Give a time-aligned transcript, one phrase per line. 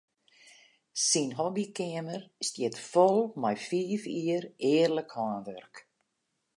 [1.07, 4.43] Syn hobbykeamer stiet fol mei fiif jier
[4.75, 5.75] earlik hânwurk.